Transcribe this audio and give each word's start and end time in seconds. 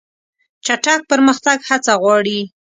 چټک 0.65 0.99
پرمختګ 1.11 1.57
هڅه 1.69 1.93
غواړي. 2.01 2.39